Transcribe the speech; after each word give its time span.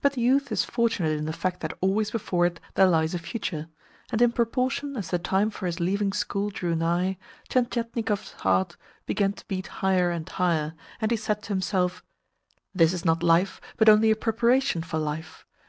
But 0.00 0.16
youth 0.16 0.52
is 0.52 0.62
fortunate 0.64 1.18
in 1.18 1.24
the 1.24 1.32
fact 1.32 1.58
that 1.62 1.76
always 1.80 2.12
before 2.12 2.46
it 2.46 2.60
there 2.74 2.86
lies 2.86 3.14
a 3.14 3.18
future; 3.18 3.66
and 4.12 4.22
in 4.22 4.30
proportion 4.30 4.96
as 4.96 5.10
the 5.10 5.18
time 5.18 5.50
for 5.50 5.66
his 5.66 5.80
leaving 5.80 6.12
school 6.12 6.50
drew 6.50 6.76
nigh, 6.76 7.18
Tientietnikov's 7.48 8.30
heart 8.46 8.76
began 9.06 9.32
to 9.32 9.46
beat 9.48 9.66
higher 9.82 10.12
and 10.12 10.28
higher, 10.28 10.74
and 11.00 11.10
he 11.10 11.16
said 11.16 11.42
to 11.42 11.48
himself: 11.48 12.04
"This 12.76 12.92
is 12.92 13.04
not 13.04 13.24
life, 13.24 13.60
but 13.76 13.88
only 13.88 14.12
a 14.12 14.14
preparation 14.14 14.84
for 14.84 14.98
life. 15.00 15.44